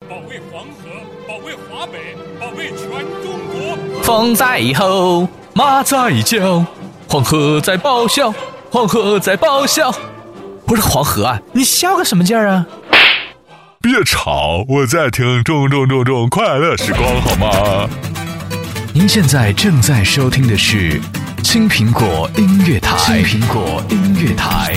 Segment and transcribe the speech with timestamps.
[0.00, 0.90] 保卫黄河，
[1.26, 2.86] 保卫华北，保卫全
[3.22, 4.02] 中国。
[4.02, 6.62] 风在吼，马在叫，
[7.08, 8.30] 黄河在咆哮，
[8.70, 9.90] 黄河在咆哮。
[10.66, 12.66] 不是黄河啊，你笑个什么劲儿啊？
[13.80, 17.88] 别吵，我在听重重重重快乐时光，好吗？
[18.92, 21.00] 您现在正在收听的是
[21.42, 24.74] 青苹果音乐台，青苹果音乐台。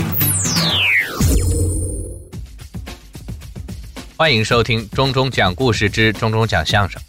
[4.21, 7.01] 欢迎收听钟钟讲故事之钟钟讲相声。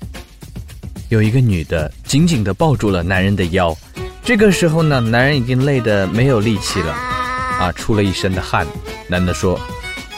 [1.09, 3.77] 有一个女的紧紧地抱住了男人的腰，
[4.23, 8.65] 这个时候呢，男人已经累得没有力气了，啊，出了一身的汗。
[9.09, 9.61] 男的说：“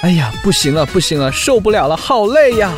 [0.03, 2.71] 哎呀，不行了，不行了，受不了了，好累呀。”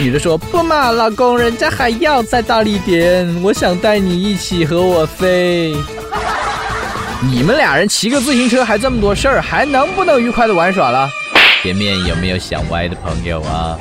[0.00, 5.76] 女的说：“不嘛，老公，人家还要再大力点，我想带你一起和我飞。
[7.30, 11.10] 你们俩人骑个自行车还这么多事儿，还能不能愉快的玩耍了？”
[11.62, 13.78] 前面有没有想歪的朋友啊？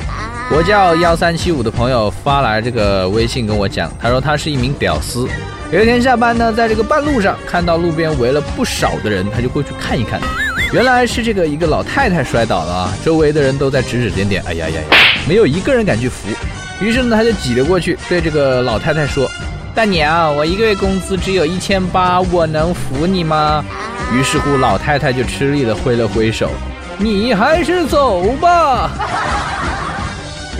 [0.51, 5.25] 我叫幺三七五的朋友发来这个微信跟我讲，他说他是一名屌丝，
[5.72, 10.19] 有一天下班呢，在这个半路上看到路边围了不少的人，他就过去看一看，
[10.73, 16.27] 原来是这个一个老太太摔倒了啊，周围的人都在指指点点，哎呀呀呀，没有一个人敢去扶，
[16.81, 19.25] 于是呢，他就挤了过去，对这个老太太说
[19.73, 23.63] ：“大娘，我一个月工资只有一千八，我能扶你吗？”
[24.13, 26.50] 于是乎，老太太就吃力的挥了挥手。
[27.02, 28.92] 你还是走吧！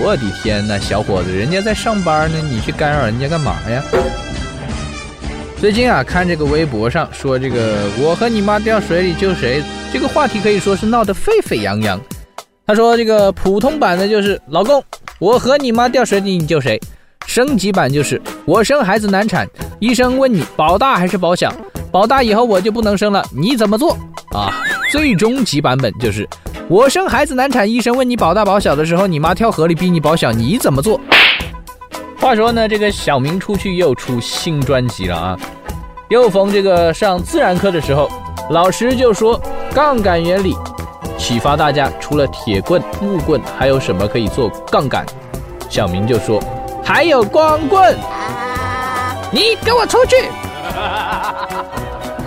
[0.02, 3.84] 我的天哪，小伙子，人家在上班呢，你去干扰人家干嘛呀？
[5.60, 12.00] 最近啊，看这个微博上说这个“我和你妈掉水里救谁”这个话题可以说是闹得沸沸扬扬。
[12.66, 14.82] 他说这个普通版的就是“老公，
[15.20, 16.80] 我和你妈掉水里你救谁”，
[17.28, 19.46] 升级版就是“我生孩子难产，
[19.80, 21.54] 医生问你保大还是保小，
[21.92, 23.98] 保大以后我就不能生了，你怎么做？”
[24.32, 24.56] 啊。
[24.90, 26.28] 最终极版本就是，
[26.68, 31.00] 我生孩子难产，医生问你保大保小的时候，你妈跳河里逼你保小，你怎么做？
[32.20, 35.38] 话说呢，这个小明出去又出新专辑了啊！
[36.10, 38.10] 又逢这个上自然课的时候，
[38.50, 39.40] 老师就说
[39.74, 40.56] 杠杆原理，
[41.20, 45.06] 启发大家除了铁棍、木棍，还有什么可以做杠杆？
[45.70, 46.44] 小明就说
[46.84, 47.96] 还有光棍，
[49.32, 50.16] 你给我出去！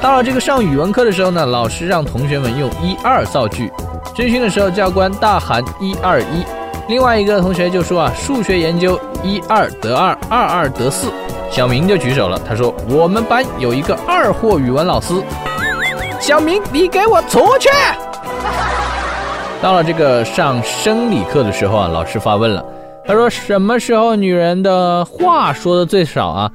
[0.02, 3.70] 到了这个上语文课的时候呢，老师让同学们用一二造句。
[4.12, 6.44] 军训的时候，教官大喊一二一。
[6.88, 11.08] 另外一个同学就说啊，数学研究一二得二，二二得四。
[11.52, 15.14] 小明就举手了，他说我们班有一个二货语文老师。
[16.18, 17.68] 小明，你给我出去！
[19.62, 22.64] 到了这个上生理课的时候啊，老师发问了，
[23.06, 26.50] 他说什么时候女人的话说的最少啊？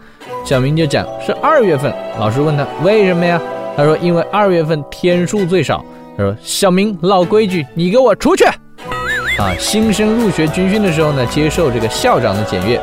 [0.47, 3.38] 小明就讲是二月份，老师问他为什么呀？
[3.75, 5.84] 他说因为二月份天数最少。
[6.18, 8.46] 他说小明老规矩，你给我出去！
[8.46, 12.80] 啊，新生入学军训的时候呢，接受这个校长的检阅，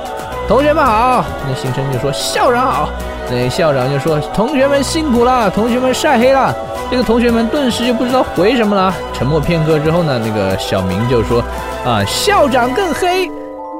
[0.46, 1.24] 同学们好。
[1.48, 2.90] 那新生就说校长好。
[3.30, 6.54] 那校长就说同学们辛苦了，同学们晒黑了。
[6.90, 8.94] 这个同学们顿时就不知道回什么了。
[9.14, 11.42] 沉默片刻之后呢，那个小明就说
[11.86, 13.26] 啊，校长更黑。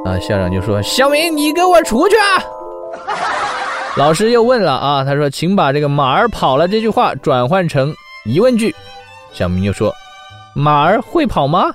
[0.07, 2.43] 啊，校长就说小明你给我出去啊！
[3.97, 7.95] 老师又问了啊，他说：“请把这个马儿跑了这句话转换成
[8.25, 8.75] 疑问句。”
[9.33, 9.95] 小明就说
[10.53, 11.73] ：“马儿会跑吗？”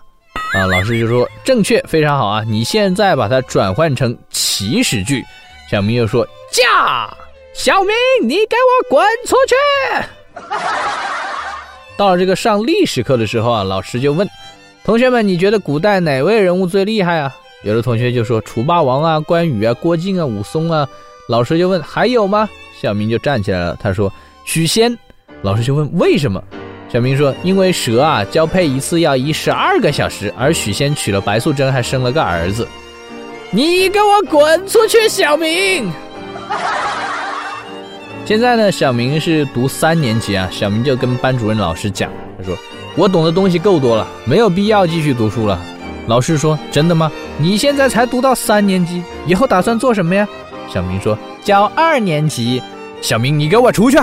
[0.53, 2.43] 啊，老师就说：“正确，非常好啊！
[2.45, 5.23] 你现在把它转换成祈使句。”
[5.71, 7.09] 小明又说：“驾！
[7.53, 7.95] 小明，
[8.27, 9.55] 你给我滚出去！”
[11.95, 14.27] 到了这个上历史课的时候啊，老师就问
[14.83, 20.85] 同学们：“你觉得古代哪位人物最厉害啊？”有的同学就说：“楚霸王啊，关羽啊，郭靖啊，武松啊。”
[21.29, 22.49] 老师就问还有吗？
[22.81, 24.11] 小明就站起来了，他说
[24.45, 24.97] 许仙。
[25.43, 26.43] 老师就问为什么？
[26.91, 32.67] 小明说因为蛇啊交配一次要一十二个小时，而许仙娶了白素贞还生了个儿子。
[33.51, 35.91] 你给我滚出去，小明！
[38.25, 40.49] 现在呢，小明是读三年级啊。
[40.51, 42.57] 小明就跟班主任老师讲，他说
[42.95, 45.61] 我懂的东西够多了，没有必要继续读书了。
[46.07, 47.11] 老师说真的吗？
[47.37, 50.27] 你现在才读到三年级，以后打算做什么呀？
[50.71, 52.61] 小明说：“教二年级。”
[53.01, 53.97] 小明，你给我出去！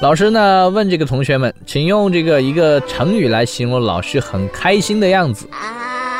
[0.00, 0.68] 老师呢？
[0.68, 5.48] 问这个同学们，请用这个一个成语来形容老师很开心的样子。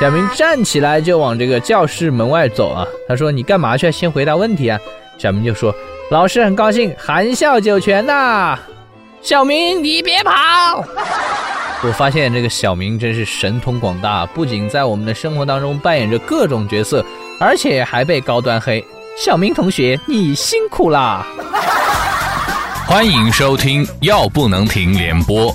[0.01, 2.87] 小明站起来就往这个教室门外走啊。
[3.09, 3.91] 他说：“你干嘛去？
[3.91, 4.79] 先回答问题啊。”
[5.19, 5.75] 小明就说
[6.11, 8.59] ：“老师很高兴，含笑九泉呐。”
[9.21, 10.33] 小明，你别跑！
[11.85, 17.05] 我发现这个小明真是神通广大，不仅在我们的生活当中扮演着各种角色，
[17.41, 18.85] 而且还被高端黑。
[19.17, 21.25] 小明同学，你辛苦啦！
[22.87, 25.55] 欢迎收听《药不能停》联播，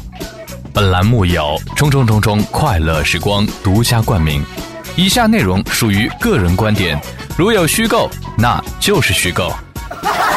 [0.71, 4.43] 本栏目由中中中中快乐时光独家冠名。
[4.95, 6.99] 以下内容属于个人观点，
[7.37, 9.51] 如有虚构，那就是虚构。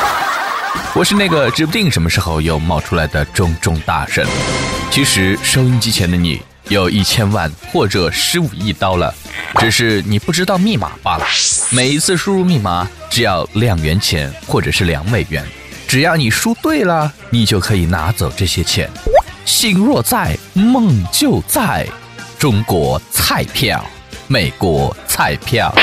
[0.94, 4.26] 我是那个指不定什么时候又冒出来的中中大神。
[4.90, 6.40] 其实收音机前的你
[6.70, 9.12] 有一千万或者十五亿刀了，
[9.58, 11.26] 只是你不知道密码罢了。
[11.70, 15.44] 每一次输入密码只要两元钱或者是两美元，
[15.88, 18.88] 只要你输对了，你就可以拿走这些钱。
[19.44, 21.84] 心若在，梦就在。
[22.38, 23.84] 中国彩票，
[24.28, 25.74] 美国彩票。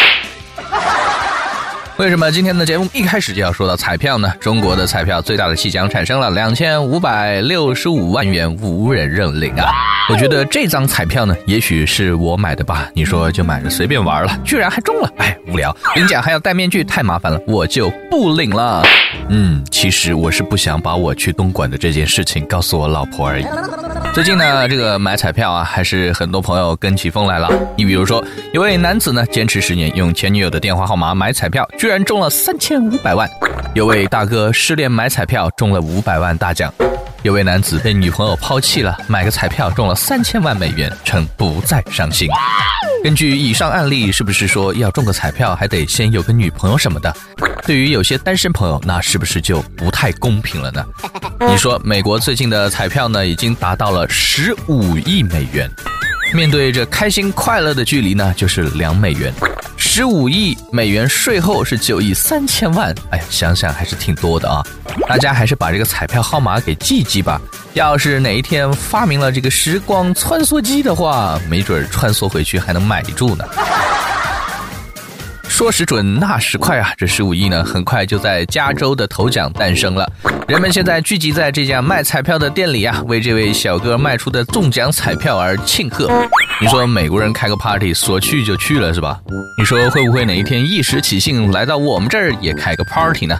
[1.98, 4.32] 为什么今天的节目一开始就要说到彩票呢？
[4.40, 9.66] 中国的彩票最大的戏奖产生了两千五百六十五万元，无人认领啊！
[10.08, 12.88] 我觉得这张彩票呢，也许是我买的吧。
[12.94, 15.76] 你说就买着随便玩了，居然还中了，哎，无聊！
[15.96, 18.84] 领奖还要戴面具，太麻烦了，我就不领了。
[19.30, 23.46] 嗯，其实我是不想把我去东莞的这件事情告诉我老婆而已。
[24.14, 27.50] 最近呢，这个买彩票啊，还是很多朋友跟起风来了。
[27.78, 33.28] 你比如说，有位男子呢，坚持十年用前女友的电话号码买彩票，居然中了三千五百万；
[33.76, 36.72] 有位大哥失恋买彩票中了五百万大奖；
[37.24, 42.28] 有位男子被女朋友抛弃了，买个彩票中了三千万美元，称不再伤心。
[43.04, 47.14] 根据以上案例，是不是说要中个彩票还得先有个女朋友什么的？
[47.68, 50.86] 对于有些单身朋友，那是不是就不太公平了呢？
[51.50, 55.70] 你说美国最近的彩票呢，已经达到了十五亿美元，
[56.34, 59.34] 面对这开心快乐的距离呢，就是两美元。
[59.76, 64.66] 十五亿美元税后是九亿三千万，哎呀，想想还是挺多的啊！
[65.10, 67.42] 大家还是把这个彩票号码给记记吧。
[67.74, 73.44] 要是哪一天发明了这个时光穿梭机的话，没准穿梭回去还能买住呢。
[75.58, 76.94] 说时准，那时快啊！
[76.96, 80.08] 这十五亿呢，很快就在加州的头奖诞生了。
[80.48, 86.08] 人们现在聚集在这家卖彩票的店里啊，为这位小哥卖出的中奖彩票而庆贺。
[86.62, 89.20] 你说美国人开个 party，说去就去了是吧？
[89.58, 93.36] 你说会不会哪一天一时起兴来到我们这儿也开个 party 呢？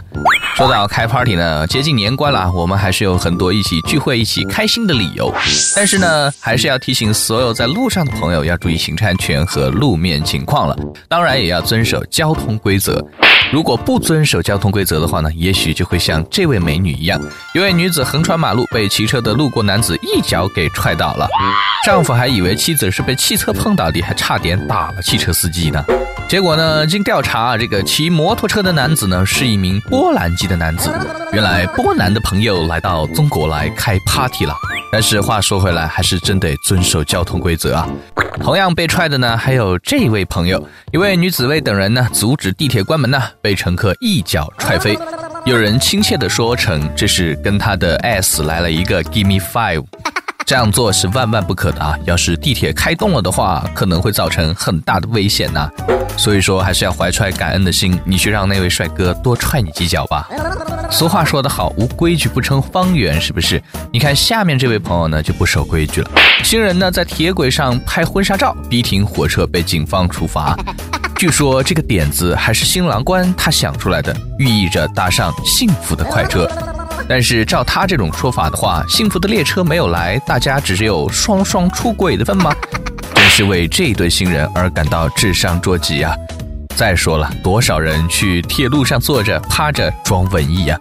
[0.56, 5.32] 说到开 party 呢，接近年关了，我们还是有很多一起聚会、一起开心的理由。
[5.76, 10.76] 但是呢，还是要提醒所有在路上的朋友要注意行车安全和路面情况了。
[11.08, 13.04] 当然，也要遵守交通规则。
[13.50, 17.18] 如果不遵守交通规则的话呢，也许就会像这位美女一样，
[17.54, 21.26] 一位女子横穿马路，被骑车的路过男子一脚给踹倒了。
[21.86, 25.82] 丈夫还以为妻子是被汽车碰倒的，还差点打了汽车司机呢。
[26.28, 26.86] 结果呢？
[26.86, 30.92] 经调查，这个骑摩托车的男子呢，是一名波兰籍的男子。
[31.32, 34.54] 原来波兰的朋友来到中国来开 party 了。
[34.90, 37.88] 但是话说回来，还是真得遵守交通规则啊。
[38.40, 44.98] 同样被踹的呢，还有这位朋友，一位女子为等人呢阻止地铁关门呢，被乘客一脚踹飞。
[45.44, 49.84] 有人亲切的说成这是跟他的 S 来了一个 Give me five。
[50.48, 51.94] 这样做是万万不可的啊！
[52.06, 55.68] 要是地铁开动了的话，可能会造成很大的危险呐。
[56.16, 60.26] 所以说，还是要怀揣感恩的心，你去让那位帅哥多踹你几脚吧。
[60.90, 63.62] 俗话说得好，无规矩不成方圆，是不是？
[63.92, 66.10] 你看下面这位朋友呢，就不守规矩了。
[66.42, 70.56] 新人呢在铁轨上拍婚纱照，逼停火车被警方处罚。
[71.14, 76.50] 据说这个点子还是新郎官他想出来的，寓意着搭上幸福的快车。
[77.08, 82.54] 但是照他这种说法的话，幸福的列车没有来，大家只是有双双出轨的份吗？
[83.14, 86.14] 真是为这对新人而感到智商捉急啊！
[86.76, 90.78] 再说了，多少人去铁路上坐着趴着装文艺呀？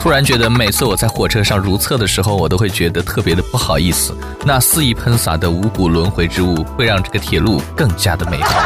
[0.00, 4.14] 突然觉得每次我在火车上如厕的时候，我都会觉得特别的不好意思。
[4.44, 8.60] 那肆意喷洒的五谷轮回之物，会让这个铁路更加的美好。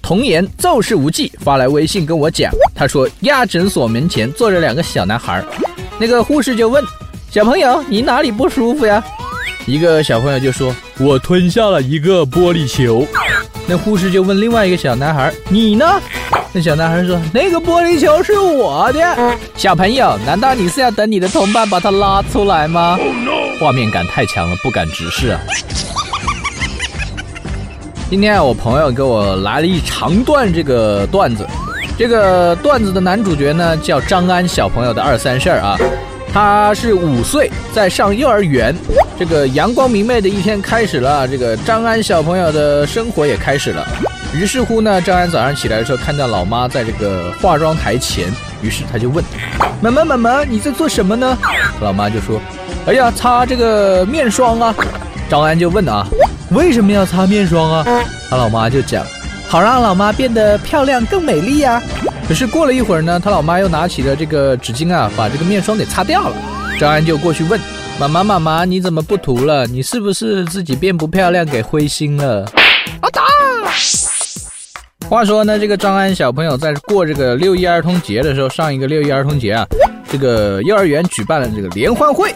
[0.00, 5.42] 童言奏事无忌发来微信跟我讲，他说亚诊所门前坐着两个小男孩，
[5.98, 6.84] 那个护士就问
[7.30, 9.02] 小朋友你哪里不舒服呀？
[9.66, 13.06] 一个小朋友就说我吞下了一个玻璃球。
[13.66, 16.00] 那护士就问另外一个小男孩你呢？
[16.52, 19.34] 那小男孩说那个玻璃球是我的。
[19.56, 22.98] 小朋友难道你是要等你的同伴把它拉出来吗？
[23.58, 25.40] 画面感太强了，不敢直视啊。
[28.08, 31.44] 今天啊，我朋友给我来了一长段这个段子，
[31.98, 35.78] 这个段子的男主角呢叫张安小朋友的二三事儿啊，
[36.30, 38.74] 他是五岁，在上幼儿园，
[39.18, 43.86] 这个阳光明媚的一天开始了，这个张安小朋友的生活也开始了。
[44.34, 48.26] 于是乎呢，张安早上起来的时候看到老妈在这个化妆台前，
[48.60, 49.24] 于是他就问
[49.80, 51.38] 妈妈：“妈妈，你在做什么呢？”
[51.80, 52.38] 老妈就说
[52.86, 54.74] ：“哎呀，擦这个面霜啊。”
[55.30, 56.06] 张安就问啊。
[56.50, 57.84] 为什么要擦面霜啊？
[58.30, 59.04] 他老妈就讲，
[59.48, 61.82] 好让老妈变得漂亮更美丽呀。
[62.28, 66.36] 可是过了一会儿呢，他老妈又拿起了这个纸巾啊，把这个面霜给擦掉了。
[66.78, 67.58] 张安就过去问
[67.98, 69.66] 妈妈：“妈妈，你怎么不涂了？
[69.66, 72.44] 你是不是自己变不漂亮给灰心了？”
[73.00, 73.22] 啊哒！
[75.08, 79.64] 话说呢，这个张安小朋友在过这个六一儿童节的时候，上一个六一儿童节啊，
[80.10, 82.34] 这个幼儿园举办了这个联欢会，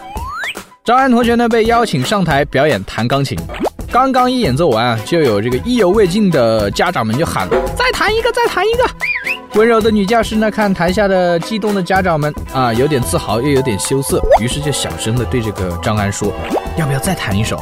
[0.85, 3.37] 张安同学呢被邀请上台表演弹钢琴。
[3.91, 8.85] 刚刚一演奏完啊，就有这个意犹未尽的家长们就喊了：“再弹一个，再弹一个！”
[9.59, 16.31] 温柔的女教师呢，看台下的激动的家长们啊，有点自豪又有点羞涩，于是就小声的对这个张安说
[16.79, 17.59] ：“要不要再弹一首？”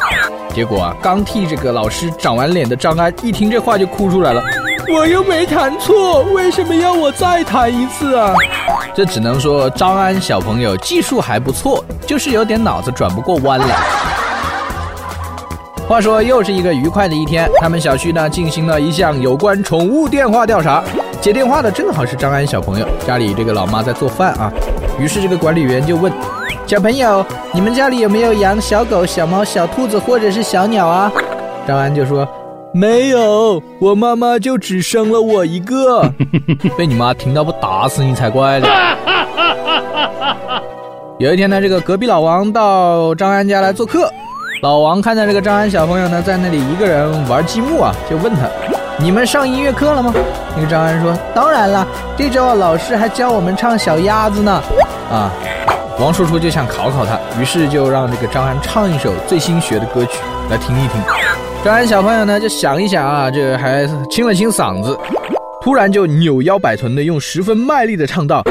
[0.54, 4.40] 结果啊，刚替这个老师长完脸的张安一听这话就哭出来了
[4.94, 8.36] ：“我又没弹错，为什么要我再弹一次啊？”
[8.94, 13.80] 这只能说张安小朋友技术还不错，就是有点脑子转不过弯来。
[15.90, 17.50] 话说，又是一个愉快的一天。
[17.60, 20.84] 他们小区呢进行了一项有关宠物电话调查，
[21.20, 24.54] 接电话的正好是张安小朋友，家里这个老妈在做饭啊。
[25.00, 26.14] 于是这个管理员就问
[26.68, 31.12] 小朋友：“你们家里有没有养小狗、小猫、小兔子或者是小鸟啊？”
[31.68, 32.28] 张安就说
[32.72, 36.08] ：“没有，我妈妈就只生了我一个。
[36.78, 38.68] ”被你妈听到不打死你才怪呢。
[41.18, 44.08] 有一天呢，这个隔壁老王到张安家来做客。
[44.62, 48.42] 老王看到这个张安小朋友呢，在那里一个人玩积木啊，就问他
[49.00, 50.14] ：“你们上音乐课了吗？”
[50.54, 51.88] 那个张安说：“当然了，
[52.18, 54.62] 这周老师还教我们唱小鸭子呢。”
[55.10, 55.32] 啊，
[55.98, 61.02] 王叔叔就想考考他，于是就让这个张安唱一首最新学的歌曲来听一听。
[61.64, 64.98] 张安小朋友呢，就想一想啊，这还清了清嗓子，
[65.62, 68.44] 突然就扭腰摆臀的用十分卖力的唱道。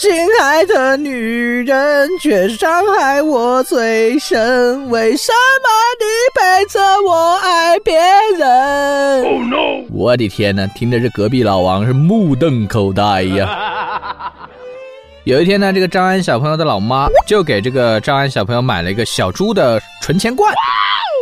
[0.00, 4.88] 亲爱的女人，却伤害我最深。
[4.88, 5.68] 为什么
[6.00, 8.00] 你背着我爱别
[8.38, 9.84] 人？Oh no！
[9.92, 14.32] 我的天哪，听着这隔壁老王是目瞪口呆呀。
[15.24, 20.50] 有一天呢，这个张安小朋友的老妈就给这个张安小朋友买了一个小猪的存钱罐。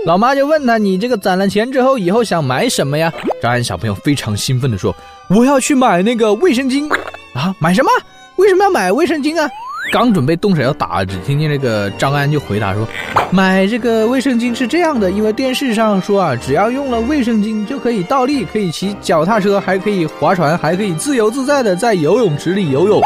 [0.06, 4.94] 老妈就问他：“你这个攒了钱之后，以后想买什么呀？”张安小朋友非常兴奋地说
[5.28, 6.88] ：“我要去买那个卫生巾
[7.34, 7.52] 啊！
[7.58, 7.90] 买什么？”
[8.38, 9.50] 为什么要买卫生巾啊？
[9.92, 12.86] 刚准备动手要打，只听见那个张安就回答说
[13.32, 23.00] ：“买这个卫生巾是这样的，因为电视上说啊，只要用了卫生巾就可以倒立，可以骑脚踏车，还可以划船，还可以自由自在的在游泳池里游泳。”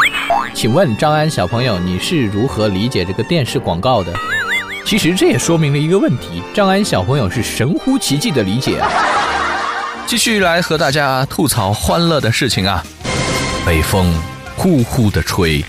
[0.52, 4.12] 请问张安小朋友，你是如何理解这个电视广告的？
[4.84, 8.90] 其实这也说明了一个问题：张安小朋友是神乎其技的理解啊。
[10.04, 12.84] 继续来和大家吐槽欢乐的事情啊，
[13.64, 14.12] 北风。
[14.62, 15.60] 呼呼的吹，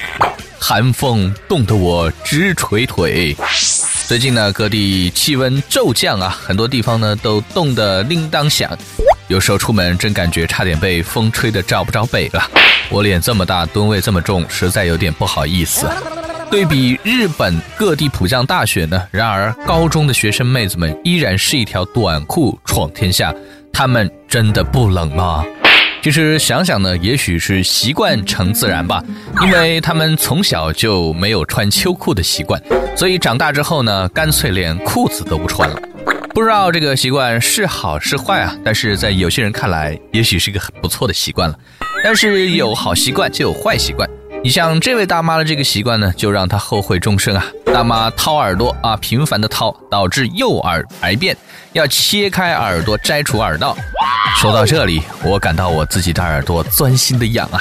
[0.59, 3.35] 寒风冻得我直捶腿。
[4.07, 8.69] 最近呢，各地气温骤降啊，很多地方呢都冻得铃铛响。
[9.29, 12.47] 有时候出门真感觉差点被风吹得找不着北了。
[12.91, 15.89] 我脸这么大，吨位这么重，实在有点不好意思。
[16.51, 23.33] 对比日本各地普降大雪呢，然而高中的学生妹子们依然是一条短裤闯天下。
[23.71, 25.43] 她们真的不冷吗？
[26.03, 29.01] 其实想想呢，也许是习惯成自然吧，
[29.41, 32.61] 因为他们从小就没有穿秋裤的习惯，
[32.93, 35.79] 所以长大之后呢，干脆连裤子都不穿了。
[36.33, 41.57] 不知道这个习惯是好是坏啊，但是在有些人看来，也许是一个很不错的习惯了。
[42.03, 44.05] 但是有好习惯就有坏习惯。
[44.43, 47.45] 你像这位大妈的这个习惯呢，就让她后悔终生啊！
[47.73, 51.35] 大妈掏耳朵啊，频繁的掏，导致右耳癌变，
[51.71, 53.75] 要切开耳朵摘除耳道。
[54.35, 57.59] 说到这里，我感到我自己的耳朵钻心的痒啊！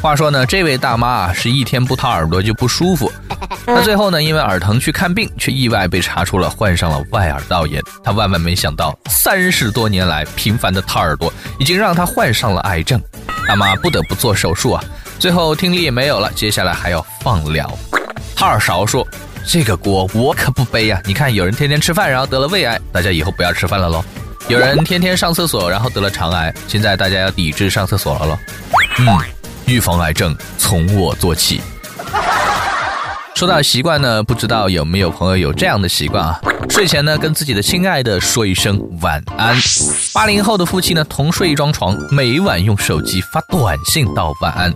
[0.00, 3.10] 话说呢，这位大妈啊，是一天不掏耳朵就不舒服。
[3.66, 7.82] 她最后呢，因为耳疼去看病，却意外被查出了患上了外耳道炎。
[8.04, 13.02] 她万万没想到，三十多年来频繁的掏耳朵，已经让她患上了癌症。
[13.48, 14.84] 大妈不得不做手术啊。
[15.18, 17.68] 最后听力也没有了，接下来还要放疗。
[18.36, 19.04] 掏耳勺说
[19.50, 21.00] ：“这个锅我可不背呀！
[21.06, 24.02] 你看，有人天天吃饭，然后得了胃癌，大家以后不要吃饭了喽；
[24.46, 28.38] 有人天天上厕所，然后得了肠癌，现在大家要抵制上厕所了喽。
[28.98, 29.06] 嗯，
[29.64, 31.62] 预防癌症从我做起。”
[33.38, 36.40] 说到习惯呢，不知道有没有朋友有这样的习惯啊？
[36.68, 39.56] 睡前呢，跟自己的亲爱的说一声晚安。
[40.12, 44.74] 八零后的夫妻呢，同睡一张床，每晚用手机发短信道晚安。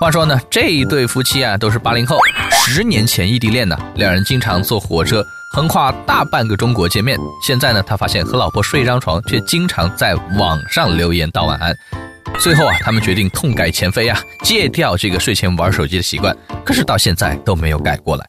[0.00, 2.16] 话说呢，这一对夫妻啊，都是八零后，
[2.64, 7.18] 十年前异地恋呢，两人经常坐火车横跨大半个中国见面。
[7.46, 11.76] 现在呢，他发现和老婆睡一张床，却经常在网上留言道晚安。
[12.38, 16.34] 最后啊，他们决定痛改前非啊，戒掉这个睡前玩手机的习惯。
[16.64, 18.26] 可是到现在都没有改过来。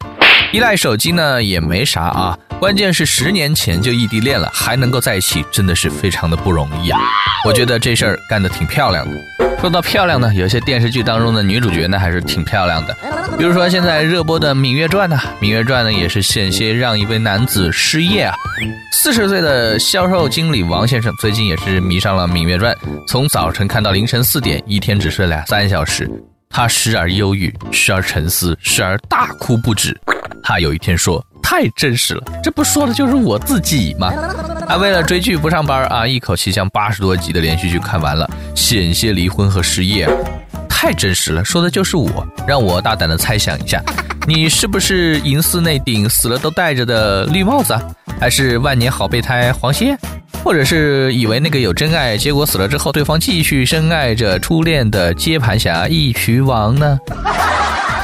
[0.51, 6.99] 依赖手机呢也没啥啊，关键是十年前就异地恋了，还能够在一起，真的是非常的不容易啊。
[7.45, 9.17] 我觉得这事儿干得挺漂亮的。
[9.59, 12.97] 说到漂亮呢，有些电视剧当中的女主角呢还是挺漂亮的，
[13.37, 18.35] 比如说现在热播的《芈月传》呢，《芈月传》呢也是险些让一位男子失业啊。
[18.91, 22.75] 四十岁的销售经理王先生最近也是迷上了《芈月传》，
[23.07, 26.09] 从早晨看到凌晨四点，一天只睡两三小时。
[26.53, 29.97] 他时而忧郁，时而沉思，时而大哭不止。
[30.43, 34.11] 他有一天说：“太真实了，这不说的就是我自己吗？”
[34.67, 40.09] 他为了追剧不上班啊，一口气将八十多集的连续剧看完了，险些离婚和失业，
[40.69, 42.25] 太真实了，说的就是我。
[42.47, 43.83] 让我大胆的猜想一下，
[44.25, 47.81] 你是不是银丝那顶死了都戴着的绿帽子啊？
[48.19, 49.97] 还是万年好备胎黄歇？
[50.43, 56.97] 或者是以为那个有真爱，结果死了之后，对方继续深爱着初恋的接盘侠一曲王呢？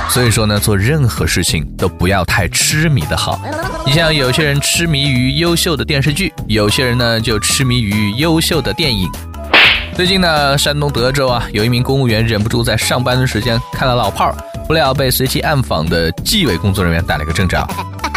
[0.10, 3.40] 所以说呢，做任何事情都不要太痴迷的好。
[3.86, 9.08] 你像有些人痴迷于优秀的电视剧，有些人呢就痴迷于优秀的电影。
[9.94, 14.36] 最近呢，山东德州啊，有一名公务员忍不住在上班的时间看了老炮儿，
[14.68, 17.68] 不料被随机暗访的纪委工作人员逮了个正着。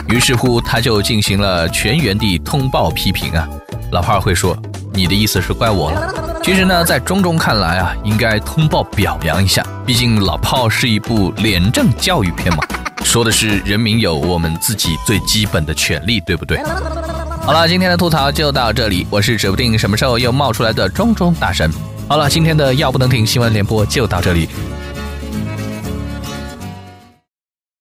[0.08, 3.48] 于是乎，他就进行了全员地通报批评啊。
[3.92, 4.56] 老炮儿会说
[4.92, 12.64] ：“你的意思是怪我了？”其实呢，在中中看来啊，应该通报表扬一下，毕竟老炮是一部廉政教育片嘛。
[13.04, 16.58] 说的是人民有我们自己最基本的权利，对不对？
[17.42, 21.70] 好了，今天的吐槽就到这里，我是指不定什么时候又冒出来的中中大神。
[22.08, 24.48] 好了，今天的药不能停新闻联播就到这里，